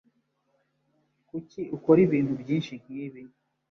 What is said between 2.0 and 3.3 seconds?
ibintu byinshi nkibi?